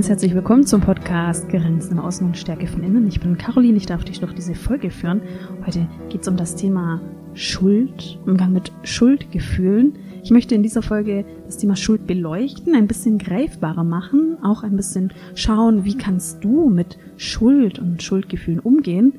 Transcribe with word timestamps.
ganz 0.00 0.08
herzlich 0.08 0.34
willkommen 0.36 0.64
zum 0.64 0.80
Podcast 0.80 1.48
Grenzen 1.48 1.98
Außen 1.98 2.24
und 2.24 2.38
Stärke 2.38 2.66
von 2.68 2.82
Innen. 2.82 3.08
Ich 3.08 3.20
bin 3.20 3.36
Caroline, 3.36 3.76
ich 3.76 3.86
darf 3.86 4.04
dich 4.04 4.20
durch 4.20 4.32
diese 4.32 4.54
Folge 4.54 4.88
führen. 4.88 5.20
Heute 5.66 5.86
geht 6.08 6.22
es 6.22 6.28
um 6.28 6.36
das 6.36 6.54
Thema 6.54 7.00
Schuld, 7.34 8.18
Umgang 8.24 8.52
mit 8.52 8.72
Schuldgefühlen. 8.84 9.98
Ich 10.22 10.30
möchte 10.30 10.54
in 10.54 10.62
dieser 10.62 10.82
Folge 10.82 11.24
das 11.46 11.56
Thema 11.56 11.76
Schuld 11.76 12.06
beleuchten, 12.06 12.74
ein 12.74 12.86
bisschen 12.86 13.18
greifbarer 13.18 13.84
machen, 13.84 14.36
auch 14.42 14.62
ein 14.62 14.76
bisschen 14.76 15.12
schauen, 15.34 15.84
wie 15.84 15.96
kannst 15.96 16.44
du 16.44 16.68
mit 16.68 16.98
Schuld 17.16 17.78
und 17.78 18.02
Schuldgefühlen 18.02 18.60
umgehen. 18.60 19.14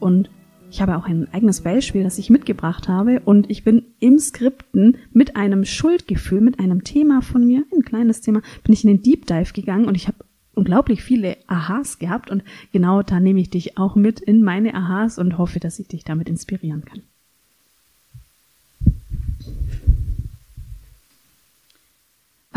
Und 0.00 0.30
ich 0.70 0.80
habe 0.80 0.96
auch 0.96 1.06
ein 1.06 1.32
eigenes 1.32 1.60
Beispiel, 1.60 2.02
das 2.02 2.18
ich 2.18 2.30
mitgebracht 2.30 2.88
habe. 2.88 3.20
Und 3.24 3.50
ich 3.50 3.64
bin 3.64 3.84
im 4.00 4.18
Skripten 4.18 4.96
mit 5.12 5.36
einem 5.36 5.64
Schuldgefühl, 5.64 6.40
mit 6.40 6.58
einem 6.58 6.84
Thema 6.84 7.20
von 7.20 7.46
mir, 7.46 7.64
ein 7.74 7.82
kleines 7.82 8.20
Thema, 8.22 8.40
bin 8.64 8.72
ich 8.72 8.84
in 8.84 8.90
den 8.90 9.02
Deep 9.02 9.26
Dive 9.26 9.52
gegangen 9.52 9.86
und 9.86 9.94
ich 9.94 10.08
habe 10.08 10.18
unglaublich 10.54 11.02
viele 11.02 11.36
Aha's 11.46 11.98
gehabt. 11.98 12.30
Und 12.30 12.42
genau 12.72 13.02
da 13.02 13.20
nehme 13.20 13.40
ich 13.40 13.50
dich 13.50 13.78
auch 13.78 13.94
mit 13.94 14.20
in 14.20 14.42
meine 14.42 14.74
Aha's 14.74 15.18
und 15.18 15.38
hoffe, 15.38 15.60
dass 15.60 15.78
ich 15.78 15.88
dich 15.88 16.04
damit 16.04 16.28
inspirieren 16.28 16.84
kann. 16.84 17.02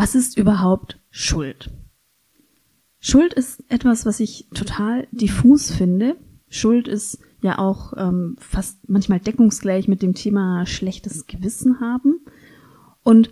Was 0.00 0.14
ist 0.14 0.38
überhaupt 0.38 0.98
Schuld? 1.10 1.70
Schuld 3.00 3.34
ist 3.34 3.62
etwas, 3.68 4.06
was 4.06 4.18
ich 4.18 4.46
total 4.54 5.06
diffus 5.12 5.70
finde. 5.70 6.16
Schuld 6.48 6.88
ist 6.88 7.18
ja 7.42 7.58
auch 7.58 7.92
ähm, 7.98 8.34
fast 8.38 8.88
manchmal 8.88 9.20
deckungsgleich 9.20 9.88
mit 9.88 10.00
dem 10.00 10.14
Thema 10.14 10.64
schlechtes 10.64 11.26
Gewissen 11.26 11.80
haben. 11.80 12.18
Und 13.02 13.28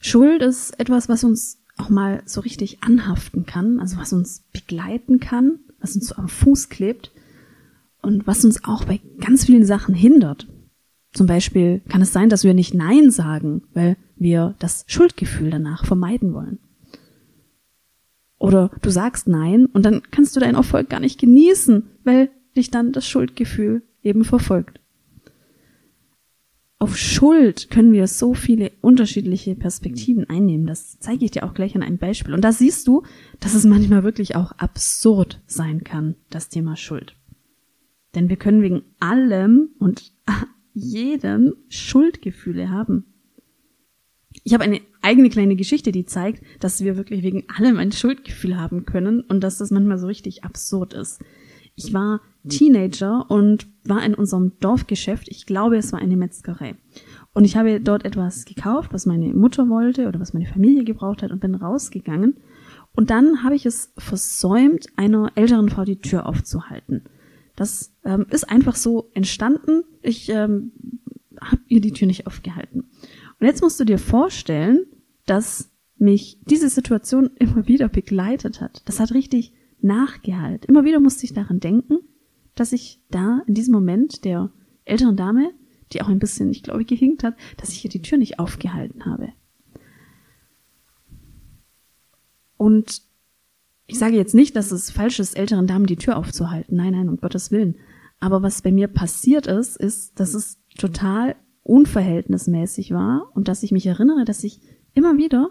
Schuld 0.00 0.42
ist 0.42 0.80
etwas, 0.80 1.08
was 1.08 1.22
uns 1.22 1.62
auch 1.76 1.88
mal 1.88 2.24
so 2.26 2.40
richtig 2.40 2.82
anhaften 2.82 3.46
kann, 3.46 3.78
also 3.78 3.96
was 3.96 4.12
uns 4.12 4.42
begleiten 4.52 5.20
kann, 5.20 5.60
was 5.78 5.94
uns 5.94 6.08
so 6.08 6.16
am 6.16 6.28
Fuß 6.28 6.68
klebt 6.68 7.12
und 8.02 8.26
was 8.26 8.44
uns 8.44 8.64
auch 8.64 8.86
bei 8.86 8.98
ganz 9.20 9.44
vielen 9.44 9.64
Sachen 9.64 9.94
hindert. 9.94 10.48
Zum 11.12 11.26
Beispiel 11.26 11.80
kann 11.88 12.02
es 12.02 12.12
sein, 12.12 12.28
dass 12.28 12.44
wir 12.44 12.54
nicht 12.54 12.74
Nein 12.74 13.10
sagen, 13.10 13.62
weil 13.74 13.96
wir 14.16 14.54
das 14.58 14.84
Schuldgefühl 14.88 15.50
danach 15.50 15.84
vermeiden 15.84 16.34
wollen. 16.34 16.58
Oder 18.38 18.70
du 18.82 18.90
sagst 18.90 19.26
Nein 19.26 19.66
und 19.66 19.84
dann 19.84 20.02
kannst 20.10 20.36
du 20.36 20.40
deinen 20.40 20.54
Erfolg 20.54 20.88
gar 20.88 21.00
nicht 21.00 21.18
genießen, 21.20 21.90
weil 22.04 22.30
dich 22.56 22.70
dann 22.70 22.92
das 22.92 23.06
Schuldgefühl 23.06 23.82
eben 24.02 24.24
verfolgt. 24.24 24.80
Auf 26.80 26.96
Schuld 26.96 27.70
können 27.70 27.92
wir 27.92 28.06
so 28.06 28.34
viele 28.34 28.70
unterschiedliche 28.82 29.56
Perspektiven 29.56 30.30
einnehmen. 30.30 30.66
Das 30.66 31.00
zeige 31.00 31.24
ich 31.24 31.32
dir 31.32 31.42
auch 31.42 31.54
gleich 31.54 31.74
an 31.74 31.82
einem 31.82 31.98
Beispiel. 31.98 32.34
Und 32.34 32.42
da 32.44 32.52
siehst 32.52 32.86
du, 32.86 33.02
dass 33.40 33.54
es 33.54 33.64
manchmal 33.64 34.04
wirklich 34.04 34.36
auch 34.36 34.52
absurd 34.52 35.40
sein 35.46 35.82
kann, 35.82 36.14
das 36.30 36.48
Thema 36.48 36.76
Schuld. 36.76 37.16
Denn 38.14 38.28
wir 38.28 38.36
können 38.36 38.62
wegen 38.62 38.82
allem 39.00 39.70
und 39.80 40.12
jedem 40.78 41.54
Schuldgefühle 41.68 42.70
haben. 42.70 43.04
Ich 44.44 44.54
habe 44.54 44.64
eine 44.64 44.80
eigene 45.02 45.30
kleine 45.30 45.56
Geschichte, 45.56 45.92
die 45.92 46.04
zeigt, 46.04 46.42
dass 46.60 46.82
wir 46.82 46.96
wirklich 46.96 47.22
wegen 47.22 47.44
allem 47.48 47.78
ein 47.78 47.92
Schuldgefühl 47.92 48.58
haben 48.58 48.84
können 48.84 49.20
und 49.20 49.40
dass 49.42 49.58
das 49.58 49.70
manchmal 49.70 49.98
so 49.98 50.06
richtig 50.06 50.44
absurd 50.44 50.94
ist. 50.94 51.20
Ich 51.74 51.92
war 51.94 52.20
Teenager 52.48 53.30
und 53.30 53.68
war 53.84 54.04
in 54.04 54.14
unserem 54.14 54.58
Dorfgeschäft. 54.58 55.28
Ich 55.28 55.46
glaube, 55.46 55.76
es 55.76 55.92
war 55.92 56.00
eine 56.00 56.16
Metzgerei. 56.16 56.74
Und 57.34 57.44
ich 57.44 57.56
habe 57.56 57.80
dort 57.80 58.04
etwas 58.04 58.44
gekauft, 58.44 58.92
was 58.92 59.06
meine 59.06 59.32
Mutter 59.32 59.68
wollte 59.68 60.08
oder 60.08 60.18
was 60.18 60.34
meine 60.34 60.46
Familie 60.46 60.84
gebraucht 60.84 61.22
hat 61.22 61.30
und 61.30 61.40
bin 61.40 61.54
rausgegangen. 61.54 62.38
Und 62.96 63.10
dann 63.10 63.44
habe 63.44 63.54
ich 63.54 63.64
es 63.64 63.92
versäumt, 63.96 64.86
einer 64.96 65.30
älteren 65.36 65.68
Frau 65.68 65.84
die 65.84 66.00
Tür 66.00 66.26
aufzuhalten. 66.26 67.04
Das 67.58 67.92
ähm, 68.04 68.24
ist 68.30 68.48
einfach 68.48 68.76
so 68.76 69.10
entstanden. 69.14 69.82
Ich 70.00 70.28
ähm, 70.28 70.70
habe 71.40 71.60
ihr 71.66 71.80
die 71.80 71.90
Tür 71.90 72.06
nicht 72.06 72.28
aufgehalten. 72.28 72.84
Und 73.40 73.46
jetzt 73.46 73.62
musst 73.62 73.80
du 73.80 73.84
dir 73.84 73.98
vorstellen, 73.98 74.86
dass 75.26 75.72
mich 75.96 76.38
diese 76.44 76.68
Situation 76.68 77.30
immer 77.40 77.66
wieder 77.66 77.88
begleitet 77.88 78.60
hat. 78.60 78.82
Das 78.84 79.00
hat 79.00 79.12
richtig 79.12 79.52
nachgehalt. 79.80 80.66
Immer 80.66 80.84
wieder 80.84 81.00
musste 81.00 81.24
ich 81.24 81.32
daran 81.32 81.58
denken, 81.58 81.98
dass 82.54 82.72
ich 82.72 83.02
da 83.10 83.42
in 83.48 83.54
diesem 83.54 83.74
Moment 83.74 84.24
der 84.24 84.52
älteren 84.84 85.16
Dame, 85.16 85.50
die 85.92 86.00
auch 86.00 86.08
ein 86.08 86.20
bisschen, 86.20 86.52
ich 86.52 86.62
glaube, 86.62 86.84
gehinkt 86.84 87.24
hat, 87.24 87.34
dass 87.56 87.70
ich 87.70 87.84
ihr 87.84 87.90
die 87.90 88.02
Tür 88.02 88.18
nicht 88.18 88.38
aufgehalten 88.38 89.04
habe. 89.04 89.32
Und 92.56 93.02
ich 93.88 93.98
sage 93.98 94.16
jetzt 94.16 94.34
nicht, 94.34 94.54
dass 94.54 94.70
es 94.70 94.90
falsch 94.90 95.18
ist, 95.18 95.36
älteren 95.36 95.66
Damen 95.66 95.86
die 95.86 95.96
Tür 95.96 96.18
aufzuhalten. 96.18 96.76
Nein, 96.76 96.92
nein, 96.92 97.08
um 97.08 97.16
Gottes 97.16 97.50
Willen. 97.50 97.76
Aber 98.20 98.42
was 98.42 98.60
bei 98.60 98.70
mir 98.70 98.86
passiert 98.86 99.46
ist, 99.46 99.76
ist, 99.76 100.20
dass 100.20 100.34
es 100.34 100.60
total 100.76 101.36
unverhältnismäßig 101.62 102.92
war 102.92 103.30
und 103.34 103.48
dass 103.48 103.62
ich 103.62 103.72
mich 103.72 103.86
erinnere, 103.86 104.26
dass 104.26 104.44
ich 104.44 104.60
immer 104.92 105.16
wieder 105.16 105.50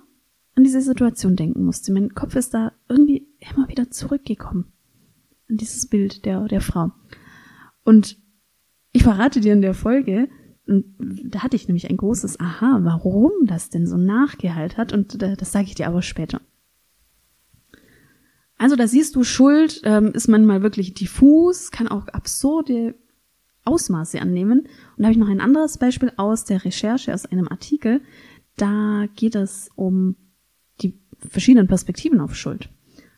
an 0.55 0.63
diese 0.63 0.81
Situation 0.81 1.35
denken 1.35 1.63
musste. 1.63 1.91
Mein 1.91 2.13
Kopf 2.13 2.35
ist 2.35 2.53
da 2.53 2.73
irgendwie 2.87 3.27
immer 3.39 3.67
wieder 3.69 3.89
zurückgekommen. 3.89 4.71
An 5.49 5.57
dieses 5.57 5.87
Bild 5.87 6.25
der, 6.25 6.45
der 6.45 6.61
Frau. 6.61 6.91
Und 7.83 8.17
ich 8.91 9.01
verrate 9.01 9.39
dir 9.39 9.53
in 9.53 9.61
der 9.61 9.73
Folge, 9.73 10.29
da 10.67 11.41
hatte 11.41 11.55
ich 11.55 11.67
nämlich 11.67 11.89
ein 11.89 11.97
großes 11.97 12.39
Aha, 12.39 12.79
warum 12.83 13.31
das 13.45 13.69
denn 13.69 13.87
so 13.87 13.97
nachgeheilt 13.97 14.77
hat, 14.77 14.93
und 14.93 15.21
das 15.21 15.51
sage 15.51 15.65
ich 15.65 15.75
dir 15.75 15.87
aber 15.87 16.01
später. 16.01 16.41
Also 18.57 18.75
da 18.75 18.87
siehst 18.87 19.15
du, 19.15 19.23
Schuld 19.23 19.81
ähm, 19.83 20.11
ist 20.13 20.27
manchmal 20.27 20.63
wirklich 20.63 20.93
diffus, 20.93 21.71
kann 21.71 21.87
auch 21.87 22.07
absurde 22.07 22.95
Ausmaße 23.65 24.19
annehmen. 24.19 24.61
Und 24.61 24.69
da 24.97 25.05
habe 25.05 25.11
ich 25.11 25.17
noch 25.17 25.29
ein 25.29 25.41
anderes 25.41 25.77
Beispiel 25.77 26.11
aus 26.17 26.45
der 26.45 26.63
Recherche, 26.65 27.13
aus 27.13 27.25
einem 27.25 27.47
Artikel. 27.47 28.01
Da 28.55 29.05
geht 29.15 29.35
es 29.35 29.69
um 29.75 30.15
die 30.81 30.99
verschiedenen 31.19 31.67
Perspektiven 31.67 32.19
auf 32.19 32.35
Schuld. 32.35 32.69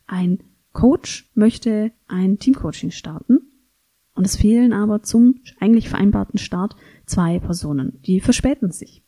Ein 0.08 0.40
Coach 0.74 1.30
möchte 1.36 1.92
ein 2.08 2.40
Teamcoaching 2.40 2.92
starten 2.92 3.40
und 4.14 4.26
es 4.26 4.36
fehlen 4.36 4.74
aber 4.74 5.02
zum 5.04 5.40
eigentlich 5.60 5.88
vereinbarten 5.88 6.38
Start 6.38 6.76
zwei 7.06 7.40
Personen. 7.40 8.02
Die 8.02 8.20
verspäten 8.20 8.72
sich. 8.72 9.04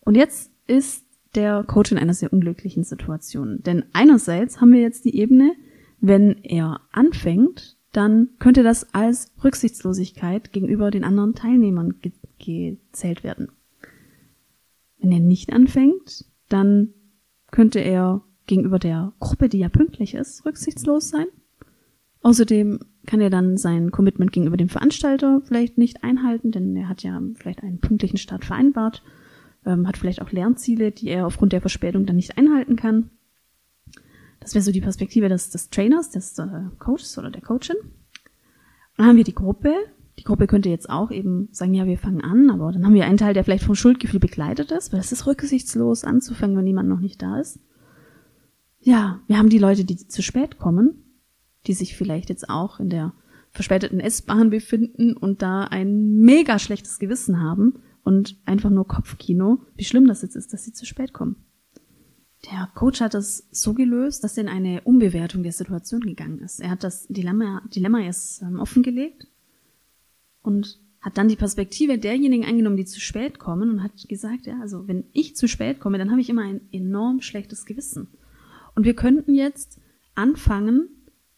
Und 0.00 0.14
jetzt 0.14 0.52
ist 0.66 1.06
der 1.34 1.64
Coach 1.64 1.92
in 1.92 1.98
einer 1.98 2.14
sehr 2.14 2.32
unglücklichen 2.32 2.84
Situation. 2.84 3.62
Denn 3.62 3.84
einerseits 3.92 4.60
haben 4.60 4.72
wir 4.72 4.80
jetzt 4.80 5.04
die 5.04 5.16
Ebene, 5.16 5.52
wenn 6.00 6.42
er 6.42 6.80
anfängt, 6.92 7.76
dann 7.92 8.30
könnte 8.38 8.62
das 8.62 8.94
als 8.94 9.32
Rücksichtslosigkeit 9.42 10.52
gegenüber 10.52 10.90
den 10.90 11.04
anderen 11.04 11.34
Teilnehmern 11.34 11.96
ge 12.00 12.12
gezählt 12.38 13.22
werden. 13.22 13.48
Wenn 14.98 15.12
er 15.12 15.20
nicht 15.20 15.52
anfängt, 15.52 16.24
dann 16.48 16.94
könnte 17.50 17.80
er 17.80 18.22
gegenüber 18.46 18.78
der 18.78 19.12
Gruppe, 19.20 19.50
die 19.50 19.58
ja 19.58 19.68
pünktlich 19.68 20.14
ist, 20.14 20.46
rücksichtslos 20.46 21.10
sein. 21.10 21.26
Außerdem 22.22 22.80
kann 23.06 23.20
er 23.20 23.28
dann 23.28 23.58
sein 23.58 23.90
Commitment 23.90 24.32
gegenüber 24.32 24.56
dem 24.56 24.70
Veranstalter 24.70 25.42
vielleicht 25.44 25.76
nicht 25.76 26.02
einhalten, 26.02 26.50
denn 26.50 26.74
er 26.76 26.88
hat 26.88 27.02
ja 27.02 27.20
vielleicht 27.34 27.62
einen 27.62 27.78
pünktlichen 27.78 28.18
Start 28.18 28.44
vereinbart, 28.44 29.02
ähm, 29.66 29.86
hat 29.86 29.96
vielleicht 29.96 30.22
auch 30.22 30.32
Lernziele, 30.32 30.90
die 30.90 31.08
er 31.08 31.26
aufgrund 31.26 31.52
der 31.52 31.60
Verspätung 31.60 32.06
dann 32.06 32.16
nicht 32.16 32.38
einhalten 32.38 32.76
kann. 32.76 33.10
Das 34.40 34.54
wäre 34.54 34.62
so 34.62 34.72
die 34.72 34.80
Perspektive 34.80 35.28
des, 35.28 35.50
des 35.50 35.68
Trainers, 35.70 36.10
des 36.10 36.38
äh, 36.38 36.46
Coaches 36.78 37.18
oder 37.18 37.30
der 37.30 37.42
Coachin. 37.42 37.76
Dann 38.96 39.06
haben 39.06 39.16
wir 39.16 39.24
die 39.24 39.34
Gruppe. 39.34 39.74
Die 40.18 40.24
Gruppe 40.24 40.46
könnte 40.46 40.68
jetzt 40.68 40.90
auch 40.90 41.10
eben 41.10 41.48
sagen, 41.52 41.74
ja, 41.74 41.86
wir 41.86 41.98
fangen 41.98 42.22
an, 42.22 42.50
aber 42.50 42.72
dann 42.72 42.84
haben 42.84 42.94
wir 42.94 43.04
einen 43.04 43.16
Teil, 43.16 43.34
der 43.34 43.44
vielleicht 43.44 43.64
vom 43.64 43.74
Schuldgefühl 43.74 44.20
begleitet 44.20 44.70
ist, 44.70 44.92
weil 44.92 45.00
es 45.00 45.12
ist 45.12 45.26
rücksichtslos 45.26 46.04
anzufangen, 46.04 46.56
wenn 46.56 46.64
niemand 46.64 46.88
noch 46.88 47.00
nicht 47.00 47.22
da 47.22 47.38
ist. 47.38 47.60
Ja, 48.80 49.20
wir 49.26 49.38
haben 49.38 49.50
die 49.50 49.58
Leute, 49.58 49.84
die 49.84 49.96
zu 49.96 50.22
spät 50.22 50.58
kommen, 50.58 51.04
die 51.66 51.74
sich 51.74 51.96
vielleicht 51.96 52.30
jetzt 52.30 52.48
auch 52.48 52.80
in 52.80 52.88
der 52.88 53.12
verspäteten 53.52 54.00
S-Bahn 54.00 54.50
befinden 54.50 55.16
und 55.16 55.42
da 55.42 55.64
ein 55.64 56.18
mega 56.20 56.58
schlechtes 56.58 56.98
Gewissen 56.98 57.40
haben 57.40 57.74
und 58.04 58.36
einfach 58.44 58.70
nur 58.70 58.86
Kopfkino, 58.86 59.60
wie 59.76 59.84
schlimm 59.84 60.06
das 60.06 60.22
jetzt 60.22 60.36
ist, 60.36 60.52
dass 60.52 60.64
sie 60.64 60.72
zu 60.72 60.86
spät 60.86 61.12
kommen. 61.12 61.36
Der 62.50 62.70
Coach 62.74 63.00
hat 63.00 63.14
es 63.14 63.48
so 63.50 63.74
gelöst, 63.74 64.24
dass 64.24 64.36
er 64.36 64.44
in 64.44 64.48
eine 64.48 64.80
Umbewertung 64.82 65.42
der 65.42 65.52
Situation 65.52 66.00
gegangen 66.00 66.38
ist. 66.38 66.60
Er 66.60 66.70
hat 66.70 66.82
das 66.84 67.06
Dilemma, 67.08 67.62
Dilemma 67.74 68.00
erst 68.00 68.40
ähm, 68.42 68.58
offengelegt 68.58 69.26
und 70.42 70.80
hat 71.02 71.18
dann 71.18 71.28
die 71.28 71.36
Perspektive 71.36 71.98
derjenigen 71.98 72.44
eingenommen, 72.44 72.76
die 72.76 72.84
zu 72.84 73.00
spät 73.00 73.38
kommen 73.38 73.70
und 73.70 73.82
hat 73.82 74.08
gesagt, 74.08 74.46
ja, 74.46 74.58
also 74.60 74.86
wenn 74.88 75.04
ich 75.12 75.36
zu 75.36 75.48
spät 75.48 75.80
komme, 75.80 75.98
dann 75.98 76.10
habe 76.10 76.20
ich 76.20 76.30
immer 76.30 76.42
ein 76.42 76.60
enorm 76.72 77.20
schlechtes 77.20 77.66
Gewissen. 77.66 78.08
Und 78.74 78.84
wir 78.84 78.94
könnten 78.94 79.34
jetzt 79.34 79.78
anfangen 80.14 80.88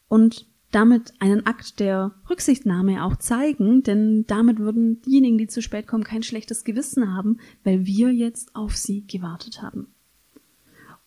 und 0.09 0.47
damit 0.72 1.12
einen 1.20 1.46
Akt 1.46 1.78
der 1.78 2.14
Rücksichtnahme 2.28 3.04
auch 3.04 3.16
zeigen, 3.16 3.82
denn 3.82 4.24
damit 4.26 4.58
würden 4.58 5.00
diejenigen, 5.02 5.38
die 5.38 5.46
zu 5.46 5.62
spät 5.62 5.86
kommen, 5.86 6.02
kein 6.02 6.22
schlechtes 6.22 6.64
Gewissen 6.64 7.14
haben, 7.14 7.38
weil 7.62 7.86
wir 7.86 8.10
jetzt 8.10 8.56
auf 8.56 8.76
sie 8.76 9.06
gewartet 9.06 9.62
haben. 9.62 9.88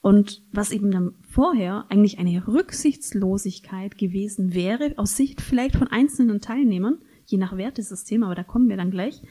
Und 0.01 0.43
was 0.51 0.71
eben 0.71 0.91
dann 0.91 1.15
vorher 1.21 1.85
eigentlich 1.89 2.19
eine 2.19 2.47
Rücksichtslosigkeit 2.47 3.97
gewesen 3.97 4.53
wäre, 4.53 4.93
aus 4.97 5.17
Sicht 5.17 5.41
vielleicht 5.41 5.75
von 5.75 5.87
einzelnen 5.87 6.41
Teilnehmern, 6.41 6.99
je 7.25 7.39
nach 7.39 7.57
Wertesystem, 7.57 8.21
aber 8.21 8.35
da 8.35 8.43
kommen 8.43 8.69
wir 8.69 8.77
dann 8.77 8.91
gleich, 8.91 9.23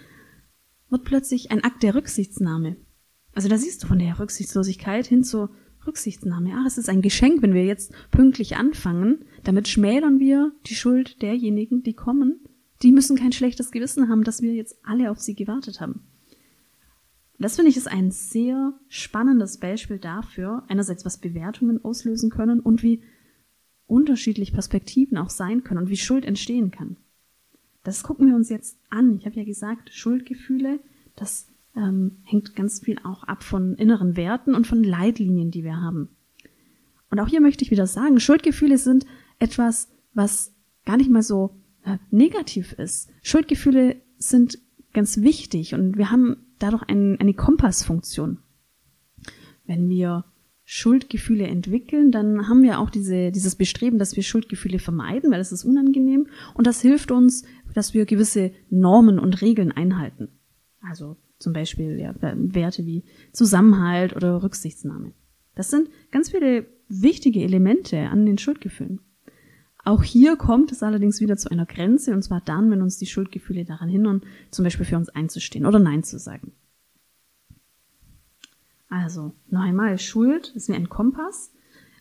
wird 0.90 1.04
plötzlich 1.04 1.52
ein 1.52 1.62
Akt 1.62 1.84
der 1.84 1.94
Rücksichtnahme. 1.94 2.76
Also 3.34 3.48
da 3.48 3.56
siehst 3.56 3.84
du 3.84 3.86
von 3.86 4.00
der 4.00 4.18
Rücksichtslosigkeit 4.18 5.06
hin 5.06 5.22
zur 5.22 5.50
Rücksichtnahme. 5.86 6.54
Ah, 6.54 6.64
es 6.66 6.78
ist 6.78 6.88
ein 6.88 7.02
Geschenk, 7.02 7.42
wenn 7.42 7.54
wir 7.54 7.64
jetzt 7.64 7.92
pünktlich 8.10 8.56
anfangen. 8.56 9.24
Damit 9.42 9.68
schmälern 9.68 10.20
wir 10.20 10.52
die 10.66 10.74
Schuld 10.74 11.22
derjenigen, 11.22 11.82
die 11.82 11.94
kommen. 11.94 12.40
Die 12.82 12.92
müssen 12.92 13.16
kein 13.16 13.32
schlechtes 13.32 13.70
Gewissen 13.70 14.08
haben, 14.08 14.24
dass 14.24 14.42
wir 14.42 14.54
jetzt 14.54 14.76
alle 14.82 15.10
auf 15.10 15.20
sie 15.20 15.34
gewartet 15.34 15.80
haben. 15.80 16.02
Das 17.38 17.56
finde 17.56 17.70
ich 17.70 17.76
ist 17.76 17.88
ein 17.88 18.10
sehr 18.10 18.74
spannendes 18.88 19.58
Beispiel 19.58 19.98
dafür, 19.98 20.64
einerseits 20.68 21.04
was 21.04 21.18
Bewertungen 21.18 21.84
auslösen 21.84 22.30
können 22.30 22.60
und 22.60 22.82
wie 22.82 23.02
unterschiedlich 23.86 24.52
Perspektiven 24.52 25.18
auch 25.18 25.30
sein 25.30 25.64
können 25.64 25.82
und 25.82 25.90
wie 25.90 25.96
Schuld 25.96 26.24
entstehen 26.24 26.70
kann. 26.70 26.96
Das 27.82 28.02
gucken 28.02 28.28
wir 28.28 28.34
uns 28.34 28.48
jetzt 28.48 28.78
an. 28.88 29.18
Ich 29.18 29.26
habe 29.26 29.36
ja 29.36 29.44
gesagt, 29.44 29.92
Schuldgefühle, 29.92 30.80
das 31.16 31.48
ähm, 31.76 32.18
hängt 32.24 32.54
ganz 32.54 32.80
viel 32.80 32.98
auch 33.04 33.24
ab 33.24 33.42
von 33.42 33.74
inneren 33.74 34.16
Werten 34.16 34.54
und 34.54 34.66
von 34.66 34.82
Leitlinien, 34.82 35.50
die 35.50 35.64
wir 35.64 35.76
haben. 35.76 36.08
Und 37.10 37.20
auch 37.20 37.28
hier 37.28 37.40
möchte 37.40 37.64
ich 37.64 37.70
wieder 37.70 37.86
sagen, 37.86 38.18
Schuldgefühle 38.20 38.78
sind 38.78 39.06
etwas, 39.38 39.88
was 40.12 40.54
gar 40.84 40.96
nicht 40.96 41.10
mal 41.10 41.22
so 41.22 41.56
äh, 41.84 41.98
negativ 42.10 42.72
ist. 42.72 43.10
Schuldgefühle 43.22 43.96
sind 44.18 44.58
ganz 44.92 45.20
wichtig 45.20 45.74
und 45.74 45.96
wir 45.96 46.10
haben 46.10 46.36
dadurch 46.58 46.82
ein, 46.84 47.18
eine 47.20 47.34
Kompassfunktion. 47.34 48.38
Wenn 49.66 49.88
wir 49.88 50.24
Schuldgefühle 50.64 51.46
entwickeln, 51.46 52.10
dann 52.10 52.48
haben 52.48 52.62
wir 52.62 52.78
auch 52.78 52.88
diese, 52.88 53.30
dieses 53.30 53.54
Bestreben, 53.54 53.98
dass 53.98 54.16
wir 54.16 54.22
Schuldgefühle 54.22 54.78
vermeiden, 54.78 55.30
weil 55.30 55.40
es 55.40 55.52
ist 55.52 55.64
unangenehm 55.64 56.28
und 56.54 56.66
das 56.66 56.80
hilft 56.80 57.10
uns, 57.10 57.44
dass 57.74 57.92
wir 57.92 58.06
gewisse 58.06 58.52
Normen 58.70 59.18
und 59.18 59.42
Regeln 59.42 59.72
einhalten. 59.72 60.28
Also 60.80 61.16
zum 61.38 61.52
Beispiel 61.52 61.98
ja, 61.98 62.14
Werte 62.20 62.86
wie 62.86 63.04
Zusammenhalt 63.32 64.14
oder 64.16 64.42
Rücksichtsnahme. 64.42 65.12
Das 65.54 65.70
sind 65.70 65.88
ganz 66.10 66.30
viele 66.30 66.66
wichtige 66.88 67.42
Elemente 67.42 67.98
an 68.08 68.26
den 68.26 68.38
Schuldgefühlen. 68.38 69.00
Auch 69.84 70.02
hier 70.02 70.36
kommt 70.36 70.72
es 70.72 70.82
allerdings 70.82 71.20
wieder 71.20 71.36
zu 71.36 71.50
einer 71.50 71.66
Grenze, 71.66 72.14
und 72.14 72.22
zwar 72.22 72.40
dann, 72.40 72.70
wenn 72.70 72.80
uns 72.80 72.96
die 72.96 73.06
Schuldgefühle 73.06 73.64
daran 73.64 73.90
hindern, 73.90 74.22
zum 74.50 74.64
Beispiel 74.64 74.86
für 74.86 74.96
uns 74.96 75.10
einzustehen 75.10 75.66
oder 75.66 75.78
Nein 75.78 76.02
zu 76.02 76.18
sagen. 76.18 76.52
Also, 78.88 79.34
noch 79.50 79.60
einmal, 79.60 79.98
Schuld 79.98 80.52
ist 80.54 80.68
wie 80.68 80.74
ein 80.74 80.88
Kompass. 80.88 81.52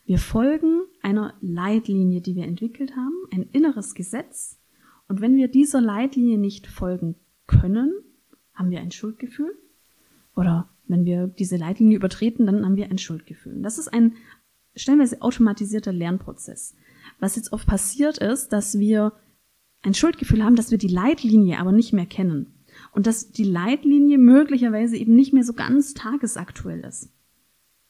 Wir 0.06 0.18
folgen 0.18 0.82
einer 1.02 1.34
Leitlinie, 1.40 2.20
die 2.20 2.36
wir 2.36 2.44
entwickelt 2.44 2.96
haben, 2.96 3.14
ein 3.32 3.42
inneres 3.52 3.94
Gesetz. 3.94 4.60
Und 5.08 5.20
wenn 5.20 5.36
wir 5.36 5.48
dieser 5.48 5.80
Leitlinie 5.80 6.38
nicht 6.38 6.66
folgen 6.66 7.16
können, 7.46 7.92
haben 8.54 8.70
wir 8.70 8.80
ein 8.80 8.90
Schuldgefühl. 8.90 9.56
Oder 10.36 10.68
wenn 10.86 11.04
wir 11.04 11.26
diese 11.26 11.56
Leitlinie 11.56 11.96
übertreten, 11.96 12.46
dann 12.46 12.64
haben 12.64 12.76
wir 12.76 12.90
ein 12.90 12.98
Schuldgefühl. 12.98 13.62
Das 13.62 13.78
ist 13.78 13.88
ein 13.88 14.14
stellenweise 14.76 15.22
automatisierter 15.22 15.92
Lernprozess. 15.92 16.74
Was 17.20 17.36
jetzt 17.36 17.52
oft 17.52 17.66
passiert 17.66 18.18
ist, 18.18 18.48
dass 18.52 18.78
wir 18.78 19.12
ein 19.82 19.94
Schuldgefühl 19.94 20.42
haben, 20.42 20.56
dass 20.56 20.70
wir 20.70 20.78
die 20.78 20.88
Leitlinie 20.88 21.58
aber 21.58 21.72
nicht 21.72 21.92
mehr 21.92 22.06
kennen. 22.06 22.54
Und 22.92 23.06
dass 23.06 23.30
die 23.30 23.44
Leitlinie 23.44 24.18
möglicherweise 24.18 24.96
eben 24.96 25.14
nicht 25.14 25.32
mehr 25.32 25.44
so 25.44 25.52
ganz 25.52 25.94
tagesaktuell 25.94 26.80
ist. 26.80 27.10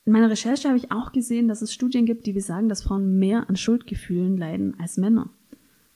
In 0.05 0.12
meiner 0.12 0.28
Recherche 0.28 0.69
habe 0.69 0.76
ich 0.76 0.93
auch 0.93 1.12
gesehen, 1.12 1.49
dass 1.49 1.62
es 1.62 1.72
Studien 1.72 2.05
gibt, 2.05 2.26
die 2.26 2.34
besagen, 2.34 2.69
dass 2.69 2.82
Frauen 2.82 3.19
mehr 3.19 3.49
an 3.49 3.56
Schuldgefühlen 3.56 4.37
leiden 4.37 4.78
als 4.78 4.99
Männer. 4.99 5.31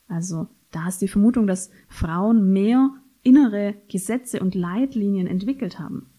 Also 0.08 0.48
da 0.70 0.88
ist 0.88 1.02
die 1.02 1.08
Vermutung, 1.08 1.46
dass 1.46 1.70
Frauen 1.88 2.52
mehr 2.52 2.90
innere 3.22 3.74
Gesetze 3.88 4.40
und 4.40 4.54
Leitlinien 4.54 5.26
entwickelt 5.26 5.78
haben. 5.78 6.10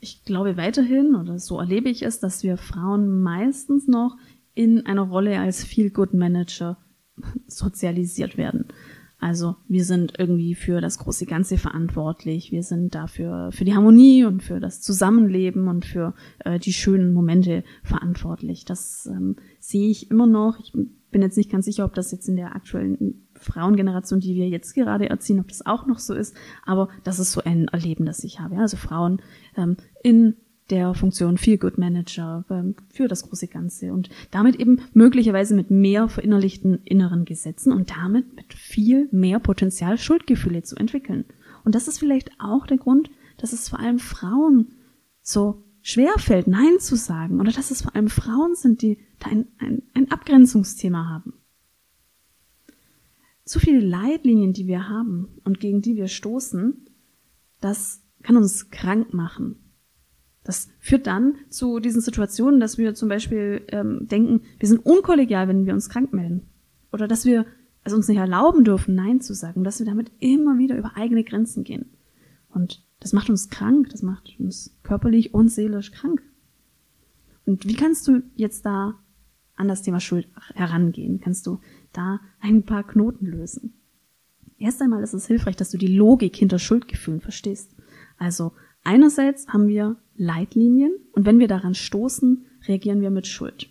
Ich 0.00 0.24
glaube 0.24 0.56
weiterhin, 0.56 1.14
oder 1.14 1.38
so 1.38 1.58
erlebe 1.58 1.88
ich 1.88 2.02
es, 2.02 2.20
dass 2.20 2.42
wir 2.42 2.56
Frauen 2.56 3.22
meistens 3.22 3.88
noch 3.88 4.16
in 4.54 4.86
einer 4.86 5.02
Rolle 5.02 5.38
als 5.38 5.64
Feel-Good-Manager 5.64 6.78
sozialisiert 7.46 8.36
werden. 8.36 8.66
Also 9.18 9.56
wir 9.66 9.84
sind 9.84 10.14
irgendwie 10.18 10.54
für 10.54 10.80
das 10.80 10.98
große 10.98 11.24
Ganze 11.24 11.56
verantwortlich. 11.56 12.52
Wir 12.52 12.62
sind 12.62 12.94
dafür 12.94 13.50
für 13.50 13.64
die 13.64 13.74
Harmonie 13.74 14.24
und 14.24 14.42
für 14.42 14.60
das 14.60 14.82
Zusammenleben 14.82 15.68
und 15.68 15.86
für 15.86 16.14
äh, 16.40 16.58
die 16.58 16.74
schönen 16.74 17.14
Momente 17.14 17.64
verantwortlich. 17.82 18.66
Das 18.66 19.06
ähm, 19.06 19.36
sehe 19.58 19.88
ich 19.88 20.10
immer 20.10 20.26
noch. 20.26 20.58
Ich 20.60 20.72
bin 20.72 21.22
jetzt 21.22 21.38
nicht 21.38 21.50
ganz 21.50 21.64
sicher, 21.64 21.86
ob 21.86 21.94
das 21.94 22.12
jetzt 22.12 22.28
in 22.28 22.36
der 22.36 22.54
aktuellen 22.54 23.25
Frauengeneration, 23.46 24.20
die 24.20 24.34
wir 24.34 24.48
jetzt 24.48 24.74
gerade 24.74 25.08
erziehen, 25.08 25.40
ob 25.40 25.48
das 25.48 25.64
auch 25.64 25.86
noch 25.86 25.98
so 25.98 26.14
ist, 26.14 26.36
aber 26.64 26.88
das 27.04 27.18
ist 27.18 27.32
so 27.32 27.42
ein 27.42 27.68
Erleben, 27.68 28.04
das 28.04 28.24
ich 28.24 28.40
habe. 28.40 28.56
Ja? 28.56 28.62
Also 28.62 28.76
Frauen 28.76 29.22
ähm, 29.56 29.76
in 30.02 30.36
der 30.70 30.94
Funktion 30.94 31.38
Feel 31.38 31.58
Good 31.58 31.78
Manager 31.78 32.44
ähm, 32.50 32.74
für 32.92 33.06
das 33.06 33.22
große 33.28 33.46
Ganze 33.46 33.92
und 33.92 34.10
damit 34.30 34.56
eben 34.56 34.80
möglicherweise 34.92 35.54
mit 35.54 35.70
mehr 35.70 36.08
verinnerlichten 36.08 36.80
inneren 36.84 37.24
Gesetzen 37.24 37.72
und 37.72 37.90
damit 37.90 38.34
mit 38.34 38.52
viel 38.52 39.08
mehr 39.12 39.38
Potenzial 39.38 39.96
Schuldgefühle 39.96 40.62
zu 40.62 40.76
entwickeln. 40.76 41.24
Und 41.64 41.74
das 41.74 41.88
ist 41.88 41.98
vielleicht 41.98 42.30
auch 42.38 42.66
der 42.66 42.78
Grund, 42.78 43.10
dass 43.38 43.52
es 43.52 43.68
vor 43.68 43.78
allem 43.78 43.98
Frauen 43.98 44.72
so 45.22 45.62
schwer 45.82 46.14
fällt, 46.18 46.48
Nein 46.48 46.80
zu 46.80 46.96
sagen 46.96 47.40
oder 47.40 47.52
dass 47.52 47.70
es 47.70 47.82
vor 47.82 47.94
allem 47.94 48.08
Frauen 48.08 48.56
sind, 48.56 48.82
die 48.82 48.98
da 49.20 49.30
ein, 49.30 49.46
ein, 49.58 49.82
ein 49.94 50.10
Abgrenzungsthema 50.10 51.08
haben 51.08 51.34
zu 53.46 53.60
viele 53.60 53.80
Leitlinien, 53.80 54.52
die 54.52 54.66
wir 54.66 54.88
haben 54.88 55.28
und 55.44 55.60
gegen 55.60 55.80
die 55.80 55.96
wir 55.96 56.08
stoßen, 56.08 56.84
das 57.60 58.02
kann 58.22 58.36
uns 58.36 58.70
krank 58.70 59.14
machen. 59.14 59.56
Das 60.42 60.68
führt 60.78 61.06
dann 61.06 61.36
zu 61.48 61.80
diesen 61.80 62.00
Situationen, 62.00 62.60
dass 62.60 62.76
wir 62.76 62.94
zum 62.94 63.08
Beispiel 63.08 63.64
ähm, 63.68 64.06
denken, 64.08 64.42
wir 64.58 64.68
sind 64.68 64.84
unkollegial, 64.84 65.48
wenn 65.48 65.64
wir 65.64 65.74
uns 65.74 65.88
krank 65.88 66.12
melden. 66.12 66.48
Oder 66.92 67.08
dass 67.08 67.24
wir 67.24 67.46
es 67.84 67.92
uns 67.92 68.08
nicht 68.08 68.18
erlauben 68.18 68.64
dürfen, 68.64 68.94
Nein 68.94 69.20
zu 69.20 69.32
sagen, 69.32 69.64
dass 69.64 69.78
wir 69.78 69.86
damit 69.86 70.10
immer 70.18 70.58
wieder 70.58 70.76
über 70.76 70.96
eigene 70.96 71.24
Grenzen 71.24 71.62
gehen. 71.62 71.90
Und 72.48 72.84
das 73.00 73.12
macht 73.12 73.30
uns 73.30 73.48
krank, 73.48 73.90
das 73.90 74.02
macht 74.02 74.34
uns 74.38 74.76
körperlich 74.82 75.34
und 75.34 75.50
seelisch 75.50 75.92
krank. 75.92 76.22
Und 77.44 77.66
wie 77.66 77.74
kannst 77.74 78.08
du 78.08 78.22
jetzt 78.34 78.66
da 78.66 78.98
an 79.54 79.68
das 79.68 79.82
Thema 79.82 80.00
Schuld 80.00 80.28
herangehen? 80.54 81.20
Kannst 81.20 81.46
du 81.46 81.60
da 81.96 82.20
ein 82.40 82.64
paar 82.64 82.84
Knoten 82.84 83.26
lösen? 83.26 83.74
Erst 84.58 84.80
einmal 84.80 85.02
ist 85.02 85.12
es 85.12 85.26
hilfreich, 85.26 85.56
dass 85.56 85.70
du 85.70 85.78
die 85.78 85.94
Logik 85.94 86.36
hinter 86.36 86.58
Schuldgefühlen 86.58 87.20
verstehst. 87.20 87.74
Also 88.16 88.52
einerseits 88.84 89.48
haben 89.48 89.68
wir 89.68 89.96
Leitlinien 90.16 90.92
und 91.12 91.26
wenn 91.26 91.38
wir 91.38 91.48
daran 91.48 91.74
stoßen, 91.74 92.46
reagieren 92.66 93.00
wir 93.00 93.10
mit 93.10 93.26
Schuld. 93.26 93.68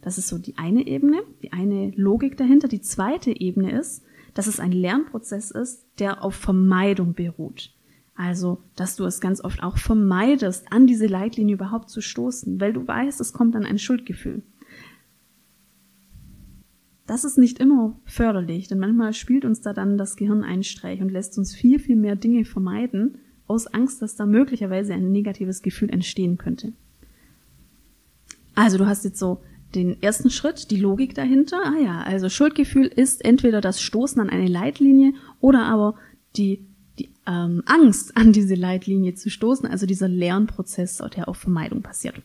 Das 0.00 0.18
ist 0.18 0.28
so 0.28 0.38
die 0.38 0.56
eine 0.58 0.86
Ebene, 0.86 1.22
die 1.42 1.52
eine 1.52 1.90
Logik 1.96 2.36
dahinter. 2.36 2.68
Die 2.68 2.80
zweite 2.80 3.30
Ebene 3.30 3.78
ist, 3.78 4.02
dass 4.34 4.46
es 4.46 4.60
ein 4.60 4.72
Lernprozess 4.72 5.50
ist, 5.50 5.86
der 5.98 6.22
auf 6.24 6.34
Vermeidung 6.34 7.14
beruht. 7.14 7.74
Also, 8.14 8.62
dass 8.74 8.96
du 8.96 9.04
es 9.04 9.20
ganz 9.20 9.42
oft 9.42 9.62
auch 9.62 9.78
vermeidest, 9.78 10.72
an 10.72 10.86
diese 10.88 11.06
Leitlinie 11.06 11.54
überhaupt 11.54 11.88
zu 11.88 12.00
stoßen, 12.00 12.60
weil 12.60 12.72
du 12.72 12.86
weißt, 12.86 13.20
es 13.20 13.32
kommt 13.32 13.54
dann 13.54 13.64
ein 13.64 13.78
Schuldgefühl. 13.78 14.42
Das 17.08 17.24
ist 17.24 17.38
nicht 17.38 17.58
immer 17.58 17.98
förderlich, 18.04 18.68
denn 18.68 18.78
manchmal 18.78 19.14
spielt 19.14 19.46
uns 19.46 19.62
da 19.62 19.72
dann 19.72 19.96
das 19.96 20.14
Gehirn 20.14 20.44
einen 20.44 20.62
Streich 20.62 21.00
und 21.00 21.08
lässt 21.08 21.38
uns 21.38 21.54
viel, 21.54 21.78
viel 21.78 21.96
mehr 21.96 22.16
Dinge 22.16 22.44
vermeiden, 22.44 23.16
aus 23.46 23.66
Angst, 23.66 24.02
dass 24.02 24.14
da 24.14 24.26
möglicherweise 24.26 24.92
ein 24.92 25.10
negatives 25.10 25.62
Gefühl 25.62 25.88
entstehen 25.88 26.36
könnte. 26.36 26.74
Also 28.54 28.76
du 28.76 28.86
hast 28.86 29.04
jetzt 29.04 29.18
so 29.18 29.40
den 29.74 30.02
ersten 30.02 30.28
Schritt, 30.28 30.70
die 30.70 30.76
Logik 30.76 31.14
dahinter. 31.14 31.62
Ah 31.64 31.80
ja, 31.82 32.02
also 32.02 32.28
Schuldgefühl 32.28 32.86
ist 32.88 33.24
entweder 33.24 33.62
das 33.62 33.80
Stoßen 33.80 34.20
an 34.20 34.28
eine 34.28 34.46
Leitlinie 34.46 35.14
oder 35.40 35.64
aber 35.64 35.94
die, 36.36 36.66
die 36.98 37.08
ähm, 37.26 37.62
Angst, 37.64 38.18
an 38.18 38.34
diese 38.34 38.54
Leitlinie 38.54 39.14
zu 39.14 39.30
stoßen, 39.30 39.66
also 39.66 39.86
dieser 39.86 40.08
Lernprozess, 40.08 41.02
der 41.16 41.26
auf 41.26 41.38
Vermeidung 41.38 41.80
passiert. 41.80 42.20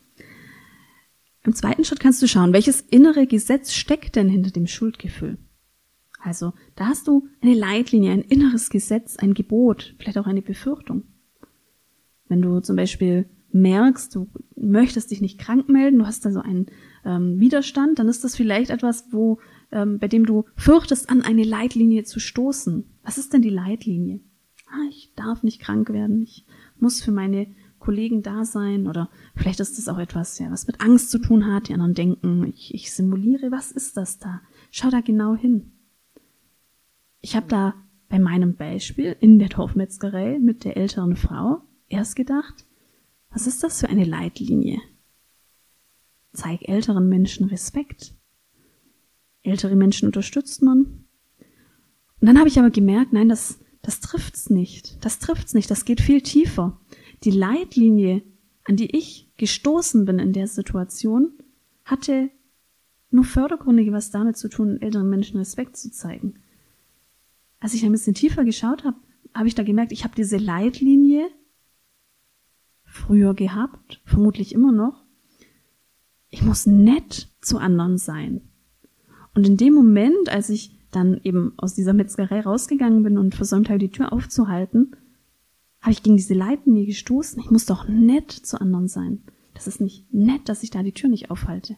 Im 1.46 1.54
zweiten 1.54 1.84
Schritt 1.84 2.00
kannst 2.00 2.22
du 2.22 2.28
schauen, 2.28 2.54
welches 2.54 2.82
innere 2.82 3.28
Gesetz 3.28 3.74
steckt 3.74 4.16
denn 4.16 4.30
hinter 4.30 4.52
dem 4.52 4.68
Schuldgefühl? 4.68 5.38
Also 6.20 6.54
da 6.76 6.88
hast 6.88 7.08
du 7.08 7.28
eine 7.42 7.54
Leitlinie, 7.54 8.12
ein 8.12 8.22
inneres 8.22 8.70
Gesetz, 8.70 9.18
ein 9.18 9.34
Gebot, 9.34 9.96
vielleicht 10.00 10.18
auch 10.18 10.28
eine 10.28 10.42
Befürchtung. 10.42 11.04
Wenn 12.30 12.42
du 12.42 12.62
zum 12.62 12.78
Beispiel 12.78 13.30
merkst, 13.52 14.16
du 14.16 14.30
möchtest 14.56 15.12
dich 15.12 15.22
nicht 15.22 15.38
krank 15.38 15.68
melden, 15.68 16.00
du 16.00 16.08
hast 16.08 16.26
da 16.26 16.32
so 16.32 16.40
einen 16.40 16.68
ähm, 17.06 17.40
Widerstand, 17.40 18.00
dann 18.00 18.08
ist 18.08 18.24
das 18.24 18.36
vielleicht 18.36 18.72
etwas, 18.72 19.08
wo, 19.12 19.40
ähm, 19.72 20.00
bei 20.00 20.08
dem 20.08 20.26
du 20.26 20.46
fürchtest, 20.56 21.10
an 21.10 21.22
eine 21.22 21.44
Leitlinie 21.44 22.04
zu 22.04 22.20
stoßen. 22.20 22.86
Was 23.04 23.18
ist 23.18 23.34
denn 23.34 23.42
die 23.42 23.50
Leitlinie? 23.50 24.22
Ah, 24.68 24.88
ich 24.90 25.14
darf 25.16 25.44
nicht 25.44 25.62
krank 25.62 25.90
werden, 25.90 26.24
ich 26.24 26.46
muss 26.80 27.02
für 27.02 27.12
meine 27.12 27.48
Kollegen 27.84 28.24
da 28.24 28.46
sein 28.46 28.88
oder 28.88 29.10
vielleicht 29.36 29.60
ist 29.60 29.78
das 29.78 29.90
auch 29.90 29.98
etwas, 29.98 30.40
ja, 30.40 30.50
was 30.50 30.68
mit 30.68 30.80
Angst 30.80 31.12
zu 31.12 31.20
tun 31.20 31.46
hat. 31.54 31.68
Die 31.68 31.74
anderen 31.74 31.94
denken, 31.94 32.48
ich, 32.48 32.74
ich 32.74 32.94
simuliere, 32.94 33.52
was 33.52 33.74
ist 33.74 33.98
das 33.98 34.20
da? 34.20 34.42
Schau 34.72 34.90
da 34.90 35.02
genau 35.02 35.36
hin. 35.36 35.74
Ich 37.20 37.36
habe 37.36 37.48
da 37.48 37.74
bei 38.08 38.20
meinem 38.20 38.56
Beispiel 38.56 39.18
in 39.20 39.38
der 39.38 39.50
Torfmetzgerei 39.50 40.40
mit 40.40 40.63
der 40.63 40.78
älteren 40.78 41.18
Frau 41.18 41.62
erst 41.90 42.16
gedacht, 42.16 42.66
was 43.30 43.48
ist 43.48 43.63
das 43.63 43.82
für 43.82 43.90
eine 43.90 44.06
Leitlinie? 44.06 44.80
Zeig 46.32 46.68
älteren 46.70 47.10
Menschen 47.10 47.48
Respekt. 47.48 48.16
Ältere 49.42 49.75
Menschen 49.75 50.06
unterstützt 50.06 50.62
man. 50.62 51.06
Und 52.22 52.28
dann 52.28 52.40
habe 52.40 52.48
ich 52.48 52.58
aber 52.58 52.70
gemerkt, 52.70 53.12
nein, 53.12 53.28
das, 53.28 53.60
das 53.82 54.00
trifft's 54.00 54.50
nicht. 54.50 55.04
Das 55.04 55.20
trifft's 55.20 55.54
nicht. 55.54 55.70
Das 55.70 55.84
geht 55.84 56.00
viel 56.00 56.22
tiefer 56.22 56.80
die 57.24 57.32
Leitlinie, 57.32 58.24
an 58.65 58.75
die 58.75 58.96
ich 58.96 59.32
gestoßen 59.38 60.06
bin 60.06 60.20
in 60.20 60.34
der 60.34 60.48
Situation, 60.48 61.32
hatte 61.86 62.30
nur 63.10 63.24
fördergründig 63.24 63.92
was 63.92 64.12
damit 64.12 64.38
zu 64.38 64.50
tun, 64.50 64.82
älteren 64.82 65.10
Menschen 65.10 65.38
Respekt 65.38 65.77
zu 65.77 65.92
zeigen. 65.92 66.36
Als 67.60 67.74
ich 67.74 67.86
ein 67.86 67.92
bisschen 67.92 68.15
tiefer 68.15 68.44
geschaut 68.44 68.84
habe, 68.84 68.98
habe 69.34 69.48
ich 69.48 69.56
da 69.56 69.63
gemerkt, 69.63 69.92
ich 69.92 70.03
habe 70.03 70.15
diese 70.15 70.38
Leitlinie 70.38 71.27
früher 72.84 73.34
gehabt, 73.34 74.01
vermutlich 74.06 74.53
immer 74.53 74.72
noch. 74.72 75.03
Ich 76.30 76.42
muss 76.42 76.65
nett 76.65 77.30
zu 77.42 77.58
anderen 77.58 77.98
sein. 77.98 78.42
Und 79.34 79.48
in 79.48 79.58
dem 79.58 79.74
Moment, 79.74 80.30
als 80.30 80.50
ich 80.50 80.77
dann 80.92 81.20
eben 81.24 81.53
aus 81.58 81.74
dieser 81.74 81.94
Metzgerei 81.94 82.42
rausgegangen 82.42 83.03
bin 83.03 83.18
und 83.18 83.36
versäumt 83.36 83.70
habe, 83.70 83.80
die 83.80 83.89
Tür 83.89 84.13
aufzuhalten, 84.13 84.96
habe 85.84 85.92
ich 85.92 86.02
gegen 86.02 86.16
diese 86.16 86.34
Leitlinie 86.34 86.86
gestoßen. 86.86 87.42
Ich 87.42 87.52
muss 87.52 87.66
doch 87.66 87.90
nett 87.90 88.32
zu 88.32 88.60
anderen 88.60 88.88
sein. 88.88 89.22
Das 89.54 89.68
ist 89.68 89.82
nicht 89.82 90.12
nett, 90.13 90.48
dass 90.48 90.63
ich 90.63 90.70
da 90.70 90.82
die 90.82 90.94
Tür 90.94 91.10
nicht 91.10 91.30
aufhalte. 91.30 91.75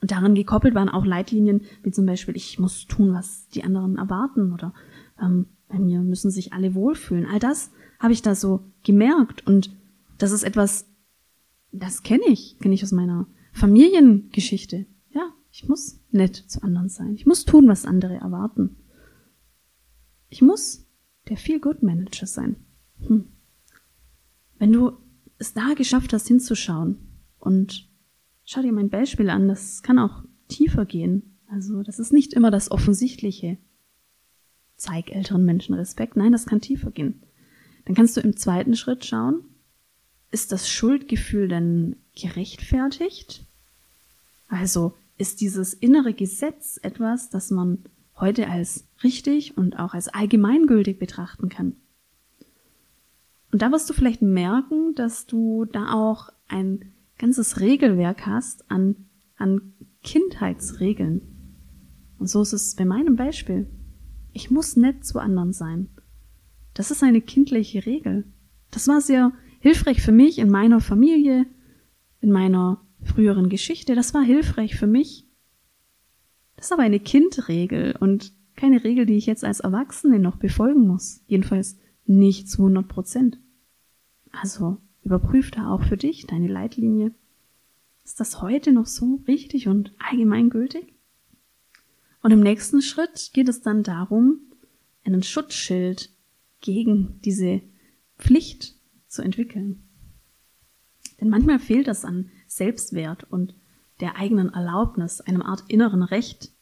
Und 0.00 0.10
daran 0.10 0.34
gekoppelt 0.34 0.74
waren 0.74 0.88
auch 0.88 1.06
Leitlinien, 1.06 1.62
wie 1.84 1.92
zum 1.92 2.06
Beispiel, 2.06 2.36
ich 2.36 2.58
muss 2.58 2.86
tun, 2.86 3.14
was 3.14 3.48
die 3.50 3.62
anderen 3.62 3.96
erwarten 3.96 4.52
oder 4.52 4.74
ähm, 5.20 5.46
bei 5.68 5.78
mir 5.78 6.00
müssen 6.00 6.30
sich 6.32 6.52
alle 6.52 6.74
wohlfühlen. 6.74 7.26
All 7.26 7.38
das 7.38 7.70
habe 8.00 8.12
ich 8.12 8.22
da 8.22 8.34
so 8.34 8.64
gemerkt 8.82 9.46
und 9.46 9.70
das 10.18 10.32
ist 10.32 10.42
etwas, 10.42 10.86
das 11.70 12.02
kenne 12.02 12.26
ich, 12.26 12.58
kenne 12.58 12.74
ich 12.74 12.82
aus 12.82 12.92
meiner 12.92 13.28
Familiengeschichte. 13.52 14.86
Ja, 15.10 15.32
ich 15.52 15.68
muss 15.68 16.00
nett 16.10 16.34
zu 16.34 16.62
anderen 16.64 16.88
sein. 16.88 17.14
Ich 17.14 17.26
muss 17.26 17.44
tun, 17.44 17.68
was 17.68 17.86
andere 17.86 18.14
erwarten. 18.14 18.76
Ich 20.28 20.42
muss 20.42 20.86
der 21.28 21.36
Feel-Good-Manager 21.36 22.26
sein. 22.26 22.56
Hm. 23.06 23.26
Wenn 24.58 24.72
du 24.72 24.92
es 25.38 25.54
da 25.54 25.74
geschafft 25.74 26.12
hast, 26.12 26.28
hinzuschauen 26.28 26.98
und 27.38 27.88
schau 28.44 28.62
dir 28.62 28.72
mein 28.72 28.90
Beispiel 28.90 29.30
an, 29.30 29.48
das 29.48 29.82
kann 29.82 29.98
auch 29.98 30.24
tiefer 30.48 30.84
gehen. 30.84 31.38
Also 31.48 31.82
das 31.82 31.98
ist 31.98 32.12
nicht 32.12 32.34
immer 32.34 32.50
das 32.50 32.70
Offensichtliche. 32.70 33.58
Zeig 34.76 35.10
älteren 35.10 35.44
Menschen 35.44 35.74
Respekt. 35.74 36.16
Nein, 36.16 36.32
das 36.32 36.46
kann 36.46 36.60
tiefer 36.60 36.90
gehen. 36.90 37.22
Dann 37.84 37.94
kannst 37.94 38.16
du 38.16 38.20
im 38.20 38.36
zweiten 38.36 38.76
Schritt 38.76 39.04
schauen, 39.04 39.44
ist 40.30 40.52
das 40.52 40.68
Schuldgefühl 40.68 41.48
denn 41.48 41.96
gerechtfertigt? 42.14 43.46
Also 44.48 44.94
ist 45.16 45.40
dieses 45.40 45.74
innere 45.74 46.12
Gesetz 46.12 46.78
etwas, 46.82 47.30
das 47.30 47.50
man 47.50 47.78
heute 48.16 48.48
als 48.48 48.84
richtig 49.02 49.56
und 49.56 49.78
auch 49.78 49.94
als 49.94 50.08
allgemeingültig 50.08 50.98
betrachten 50.98 51.48
kann? 51.48 51.76
Und 53.50 53.62
da 53.62 53.72
wirst 53.72 53.88
du 53.88 53.94
vielleicht 53.94 54.22
merken, 54.22 54.94
dass 54.94 55.26
du 55.26 55.64
da 55.64 55.92
auch 55.92 56.28
ein 56.48 56.92
ganzes 57.18 57.60
Regelwerk 57.60 58.26
hast 58.26 58.70
an, 58.70 58.96
an 59.36 59.72
Kindheitsregeln. 60.02 61.22
Und 62.18 62.28
so 62.28 62.42
ist 62.42 62.52
es 62.52 62.74
bei 62.74 62.84
meinem 62.84 63.16
Beispiel. 63.16 63.68
Ich 64.32 64.50
muss 64.50 64.76
nett 64.76 65.04
zu 65.04 65.18
anderen 65.18 65.52
sein. 65.52 65.88
Das 66.74 66.90
ist 66.90 67.02
eine 67.02 67.20
kindliche 67.20 67.86
Regel. 67.86 68.24
Das 68.70 68.86
war 68.86 69.00
sehr 69.00 69.32
hilfreich 69.60 70.02
für 70.02 70.12
mich 70.12 70.38
in 70.38 70.50
meiner 70.50 70.80
Familie, 70.80 71.46
in 72.20 72.30
meiner 72.30 72.80
früheren 73.02 73.48
Geschichte. 73.48 73.94
Das 73.94 74.14
war 74.14 74.22
hilfreich 74.22 74.76
für 74.76 74.86
mich. 74.86 75.26
Das 76.56 76.66
ist 76.66 76.72
aber 76.72 76.82
eine 76.82 77.00
Kindregel 77.00 77.96
und 77.98 78.32
keine 78.56 78.82
Regel, 78.82 79.06
die 79.06 79.16
ich 79.16 79.26
jetzt 79.26 79.44
als 79.44 79.60
Erwachsene 79.60 80.18
noch 80.18 80.36
befolgen 80.36 80.86
muss. 80.86 81.22
Jedenfalls 81.26 81.78
nicht 82.08 82.48
zu 82.48 82.62
100 82.62 82.88
Prozent. 82.88 83.38
Also 84.30 84.78
überprüf 85.02 85.50
da 85.50 85.70
auch 85.70 85.82
für 85.82 85.96
dich 85.96 86.26
deine 86.26 86.48
Leitlinie. 86.48 87.14
Ist 88.04 88.20
das 88.20 88.40
heute 88.40 88.72
noch 88.72 88.86
so 88.86 89.22
richtig 89.26 89.68
und 89.68 89.92
allgemeingültig? 89.98 90.94
Und 92.22 92.30
im 92.32 92.40
nächsten 92.40 92.82
Schritt 92.82 93.30
geht 93.32 93.48
es 93.48 93.60
dann 93.60 93.82
darum, 93.82 94.40
einen 95.04 95.22
Schutzschild 95.22 96.10
gegen 96.60 97.20
diese 97.24 97.62
Pflicht 98.18 98.76
zu 99.06 99.22
entwickeln. 99.22 99.88
Denn 101.20 101.28
manchmal 101.28 101.58
fehlt 101.58 101.86
das 101.86 102.04
an 102.04 102.30
Selbstwert 102.46 103.24
und 103.30 103.54
der 104.00 104.16
eigenen 104.16 104.50
Erlaubnis, 104.50 105.20
einem 105.20 105.42
Art 105.42 105.64
inneren 105.68 106.02
Recht, 106.02 106.52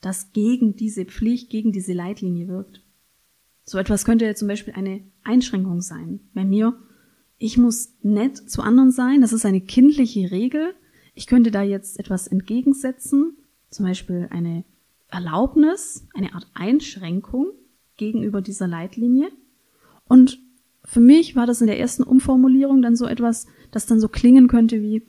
das 0.00 0.32
gegen 0.32 0.76
diese 0.76 1.04
Pflicht, 1.04 1.50
gegen 1.50 1.72
diese 1.72 1.92
Leitlinie 1.92 2.48
wirkt. 2.48 2.82
So 3.68 3.76
etwas 3.76 4.06
könnte 4.06 4.24
ja 4.24 4.34
zum 4.34 4.48
Beispiel 4.48 4.72
eine 4.72 5.02
Einschränkung 5.24 5.82
sein. 5.82 6.20
Bei 6.32 6.42
mir, 6.42 6.72
ich 7.36 7.58
muss 7.58 7.92
nett 8.00 8.38
zu 8.50 8.62
anderen 8.62 8.92
sein, 8.92 9.20
das 9.20 9.34
ist 9.34 9.44
eine 9.44 9.60
kindliche 9.60 10.30
Regel. 10.30 10.74
Ich 11.14 11.26
könnte 11.26 11.50
da 11.50 11.62
jetzt 11.62 12.00
etwas 12.00 12.28
entgegensetzen, 12.28 13.36
zum 13.68 13.84
Beispiel 13.84 14.26
eine 14.30 14.64
Erlaubnis, 15.10 16.08
eine 16.14 16.34
Art 16.34 16.46
Einschränkung 16.54 17.48
gegenüber 17.98 18.40
dieser 18.40 18.66
Leitlinie. 18.66 19.28
Und 20.08 20.38
für 20.82 21.00
mich 21.00 21.36
war 21.36 21.44
das 21.44 21.60
in 21.60 21.66
der 21.66 21.78
ersten 21.78 22.04
Umformulierung 22.04 22.80
dann 22.80 22.96
so 22.96 23.04
etwas, 23.04 23.48
das 23.70 23.84
dann 23.84 24.00
so 24.00 24.08
klingen 24.08 24.48
könnte 24.48 24.80
wie, 24.80 25.06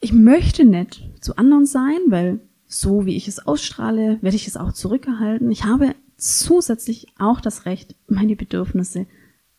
ich 0.00 0.14
möchte 0.14 0.64
nett 0.64 1.10
zu 1.20 1.36
anderen 1.36 1.66
sein, 1.66 1.98
weil 2.06 2.40
so 2.64 3.04
wie 3.04 3.14
ich 3.14 3.28
es 3.28 3.46
ausstrahle, 3.46 4.22
werde 4.22 4.36
ich 4.36 4.46
es 4.46 4.56
auch 4.56 4.72
zurückerhalten. 4.72 5.50
Ich 5.50 5.64
habe 5.64 5.94
zusätzlich 6.16 7.06
auch 7.18 7.40
das 7.40 7.66
Recht, 7.66 7.96
meine 8.06 8.36
Bedürfnisse 8.36 9.06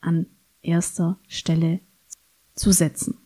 an 0.01 0.27
erster 0.61 1.19
Stelle 1.27 1.79
zu 2.53 2.71
setzen. 2.71 3.17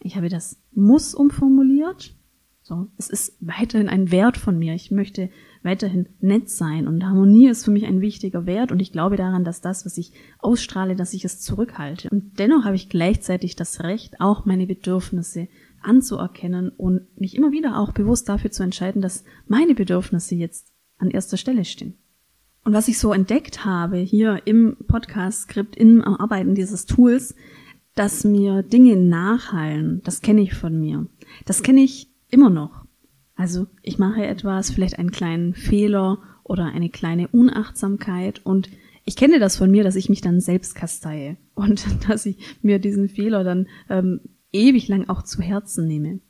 Ich 0.00 0.16
habe 0.16 0.28
das 0.28 0.58
muss 0.72 1.14
umformuliert. 1.14 2.14
So, 2.62 2.88
es 2.96 3.10
ist 3.10 3.36
weiterhin 3.40 3.90
ein 3.90 4.10
Wert 4.10 4.38
von 4.38 4.58
mir. 4.58 4.74
Ich 4.74 4.90
möchte 4.90 5.28
weiterhin 5.62 6.08
nett 6.20 6.48
sein 6.48 6.86
und 6.88 7.04
Harmonie 7.04 7.48
ist 7.48 7.64
für 7.64 7.70
mich 7.70 7.84
ein 7.84 8.00
wichtiger 8.00 8.46
Wert 8.46 8.72
und 8.72 8.80
ich 8.80 8.92
glaube 8.92 9.16
daran, 9.16 9.44
dass 9.44 9.60
das, 9.60 9.84
was 9.84 9.98
ich 9.98 10.12
ausstrahle, 10.38 10.96
dass 10.96 11.12
ich 11.12 11.24
es 11.24 11.40
zurückhalte. 11.40 12.08
Und 12.10 12.38
dennoch 12.38 12.64
habe 12.64 12.76
ich 12.76 12.88
gleichzeitig 12.88 13.56
das 13.56 13.82
Recht, 13.82 14.20
auch 14.20 14.46
meine 14.46 14.66
Bedürfnisse 14.66 15.48
anzuerkennen 15.82 16.70
und 16.70 17.06
mich 17.18 17.34
immer 17.34 17.52
wieder 17.52 17.78
auch 17.78 17.92
bewusst 17.92 18.28
dafür 18.28 18.50
zu 18.50 18.62
entscheiden, 18.62 19.02
dass 19.02 19.24
meine 19.46 19.74
Bedürfnisse 19.74 20.34
jetzt 20.34 20.72
an 20.96 21.10
erster 21.10 21.36
Stelle 21.36 21.64
stehen. 21.64 21.98
Und 22.64 22.72
was 22.72 22.88
ich 22.88 22.98
so 22.98 23.12
entdeckt 23.12 23.64
habe 23.64 23.98
hier 23.98 24.40
im 24.46 24.76
Podcast-Skript, 24.86 25.76
im 25.76 26.02
Arbeiten 26.02 26.54
dieses 26.54 26.86
Tools, 26.86 27.34
dass 27.94 28.24
mir 28.24 28.62
Dinge 28.62 28.96
nachhallen, 28.96 30.00
das 30.04 30.22
kenne 30.22 30.40
ich 30.40 30.54
von 30.54 30.80
mir. 30.80 31.06
Das 31.44 31.62
kenne 31.62 31.82
ich 31.82 32.08
immer 32.30 32.50
noch. 32.50 32.84
Also 33.36 33.66
ich 33.82 33.98
mache 33.98 34.26
etwas, 34.26 34.70
vielleicht 34.70 34.98
einen 34.98 35.10
kleinen 35.10 35.54
Fehler 35.54 36.18
oder 36.42 36.66
eine 36.66 36.88
kleine 36.88 37.28
Unachtsamkeit 37.28 38.40
und 38.44 38.70
ich 39.04 39.16
kenne 39.16 39.38
das 39.38 39.56
von 39.56 39.70
mir, 39.70 39.84
dass 39.84 39.96
ich 39.96 40.08
mich 40.08 40.22
dann 40.22 40.40
selbst 40.40 40.74
kasteie 40.74 41.36
und 41.54 41.84
dass 42.08 42.26
ich 42.26 42.38
mir 42.62 42.78
diesen 42.78 43.08
Fehler 43.08 43.44
dann 43.44 43.68
ähm, 43.90 44.20
ewig 44.52 44.88
lang 44.88 45.08
auch 45.08 45.22
zu 45.22 45.42
Herzen 45.42 45.86
nehme. 45.86 46.20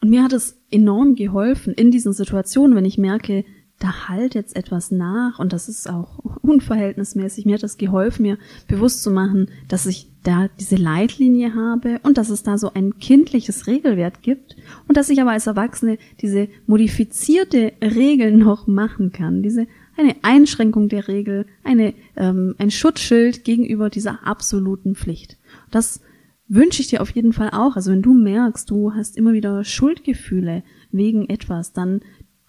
Und 0.00 0.10
mir 0.10 0.22
hat 0.22 0.32
es 0.32 0.62
enorm 0.70 1.16
geholfen 1.16 1.74
in 1.74 1.90
diesen 1.90 2.12
Situationen, 2.12 2.76
wenn 2.76 2.84
ich 2.84 2.98
merke, 2.98 3.44
da 3.78 4.08
halt 4.08 4.34
jetzt 4.34 4.56
etwas 4.56 4.90
nach 4.90 5.38
und 5.38 5.52
das 5.52 5.68
ist 5.68 5.88
auch 5.88 6.18
unverhältnismäßig. 6.42 7.46
Mir 7.46 7.54
hat 7.54 7.62
das 7.62 7.78
geholfen, 7.78 8.22
mir 8.22 8.38
bewusst 8.66 9.02
zu 9.02 9.10
machen, 9.10 9.48
dass 9.68 9.86
ich 9.86 10.08
da 10.24 10.48
diese 10.58 10.76
Leitlinie 10.76 11.54
habe 11.54 12.00
und 12.02 12.18
dass 12.18 12.28
es 12.28 12.42
da 12.42 12.58
so 12.58 12.72
ein 12.74 12.98
kindliches 12.98 13.66
Regelwert 13.66 14.22
gibt 14.22 14.56
und 14.88 14.96
dass 14.96 15.10
ich 15.10 15.20
aber 15.20 15.30
als 15.30 15.46
Erwachsene 15.46 15.98
diese 16.20 16.48
modifizierte 16.66 17.72
Regel 17.80 18.36
noch 18.36 18.66
machen 18.66 19.12
kann. 19.12 19.42
Diese 19.42 19.66
eine 19.96 20.16
Einschränkung 20.22 20.88
der 20.88 21.08
Regel, 21.08 21.46
eine, 21.64 21.94
ähm, 22.16 22.54
ein 22.58 22.70
Schutzschild 22.70 23.44
gegenüber 23.44 23.90
dieser 23.90 24.26
absoluten 24.26 24.94
Pflicht. 24.94 25.38
Das 25.70 26.00
wünsche 26.48 26.82
ich 26.82 26.88
dir 26.88 27.02
auf 27.02 27.10
jeden 27.10 27.32
Fall 27.32 27.50
auch. 27.50 27.76
Also 27.76 27.92
wenn 27.92 28.02
du 28.02 28.14
merkst, 28.14 28.70
du 28.70 28.94
hast 28.94 29.16
immer 29.16 29.32
wieder 29.32 29.64
Schuldgefühle 29.64 30.62
wegen 30.90 31.28
etwas, 31.28 31.72
dann 31.72 32.00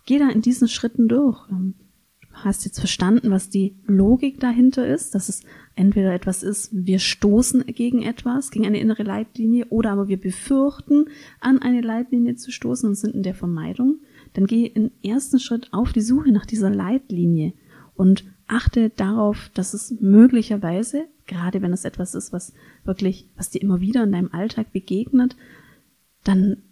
geh 0.10 0.18
da 0.18 0.28
in 0.28 0.42
diesen 0.42 0.68
Schritten 0.68 1.08
durch. 1.08 1.48
Ähm, 1.52 1.76
du 2.22 2.36
hast 2.44 2.66
jetzt 2.66 2.80
verstanden, 2.80 3.30
was 3.30 3.52
die 3.52 3.76
Logik 3.86 4.40
dahinter 4.40 4.88
ist, 4.88 5.14
dass 5.14 5.30
es 5.30 5.44
entweder 5.76 6.12
etwas 6.14 6.42
ist, 6.42 6.72
wir 6.74 6.98
stoßen 6.98 7.64
gegen 7.68 8.02
etwas, 8.02 8.50
gegen 8.50 8.66
eine 8.66 8.80
innere 8.80 9.04
Leitlinie, 9.04 9.68
oder 9.70 9.92
aber 9.92 10.08
wir 10.08 10.20
befürchten, 10.20 11.06
an 11.40 11.62
eine 11.62 11.82
Leitlinie 11.82 12.36
zu 12.36 12.52
stoßen 12.52 12.90
und 12.90 12.96
sind 12.96 13.14
in 13.14 13.22
der 13.22 13.36
Vermeidung. 13.36 14.00
Dann 14.34 14.48
geh 14.48 14.66
im 14.66 14.90
ersten 15.04 15.40
Schritt 15.40 15.70
auf 15.74 15.94
die 15.94 16.02
Suche 16.02 16.32
nach 16.32 16.48
dieser 16.48 16.72
Leitlinie 16.72 17.54
und 17.94 18.24
achte 18.48 18.90
darauf, 18.90 19.52
dass 19.54 19.76
es 19.76 19.96
möglicherweise, 20.02 21.06
gerade 21.28 21.62
wenn 21.62 21.72
es 21.72 21.86
etwas 21.86 22.16
ist, 22.16 22.34
was 22.34 22.54
wirklich, 22.84 23.30
was 23.38 23.52
dir 23.52 23.62
immer 23.62 23.80
wieder 23.80 24.04
in 24.04 24.12
deinem 24.12 24.32
Alltag 24.32 24.74
begegnet, 24.74 25.36
dann 26.24 26.64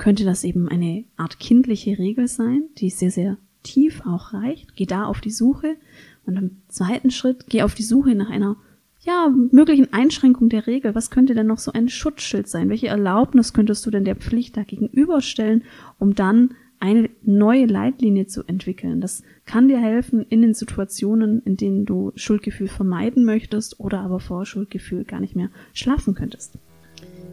könnte 0.00 0.24
das 0.24 0.44
eben 0.44 0.66
eine 0.66 1.04
Art 1.18 1.38
kindliche 1.38 1.98
Regel 1.98 2.26
sein, 2.26 2.64
die 2.78 2.88
sehr, 2.88 3.10
sehr 3.10 3.36
tief 3.62 4.00
auch 4.06 4.32
reicht. 4.32 4.74
Geh 4.74 4.86
da 4.86 5.04
auf 5.04 5.20
die 5.20 5.30
Suche. 5.30 5.76
Und 6.24 6.36
im 6.36 6.56
zweiten 6.68 7.10
Schritt 7.10 7.44
geh 7.48 7.62
auf 7.62 7.74
die 7.74 7.82
Suche 7.82 8.14
nach 8.14 8.30
einer 8.30 8.56
ja, 9.00 9.30
möglichen 9.52 9.92
Einschränkung 9.92 10.48
der 10.48 10.66
Regel. 10.66 10.94
Was 10.94 11.10
könnte 11.10 11.34
denn 11.34 11.46
noch 11.46 11.58
so 11.58 11.72
ein 11.72 11.90
Schutzschild 11.90 12.48
sein? 12.48 12.70
Welche 12.70 12.88
Erlaubnis 12.88 13.52
könntest 13.52 13.84
du 13.84 13.90
denn 13.90 14.06
der 14.06 14.16
Pflicht 14.16 14.56
da 14.56 14.62
gegenüberstellen, 14.62 15.64
um 15.98 16.14
dann 16.14 16.54
eine 16.78 17.10
neue 17.22 17.66
Leitlinie 17.66 18.26
zu 18.26 18.44
entwickeln? 18.44 19.02
Das 19.02 19.22
kann 19.44 19.68
dir 19.68 19.78
helfen 19.78 20.24
in 20.30 20.40
den 20.40 20.54
Situationen, 20.54 21.42
in 21.42 21.58
denen 21.58 21.84
du 21.84 22.12
Schuldgefühl 22.14 22.68
vermeiden 22.68 23.26
möchtest 23.26 23.78
oder 23.78 24.00
aber 24.00 24.18
vor 24.18 24.46
Schuldgefühl 24.46 25.04
gar 25.04 25.20
nicht 25.20 25.36
mehr 25.36 25.50
schlafen 25.74 26.14
könntest. 26.14 26.58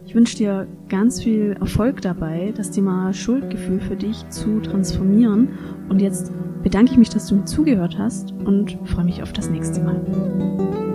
Ich 0.08 0.14
wünsche 0.14 0.38
dir 0.38 0.66
ganz 0.88 1.22
viel 1.22 1.54
Erfolg 1.60 2.00
dabei, 2.00 2.54
das 2.56 2.70
Thema 2.70 3.12
Schuldgefühl 3.12 3.78
für 3.78 3.94
dich 3.94 4.26
zu 4.30 4.58
transformieren. 4.60 5.50
Und 5.90 6.00
jetzt 6.00 6.32
bedanke 6.62 6.92
ich 6.92 6.98
mich, 6.98 7.10
dass 7.10 7.26
du 7.26 7.34
mir 7.34 7.44
zugehört 7.44 7.98
hast 7.98 8.32
und 8.32 8.78
freue 8.86 9.04
mich 9.04 9.22
auf 9.22 9.34
das 9.34 9.50
nächste 9.50 9.82
Mal. 9.82 10.87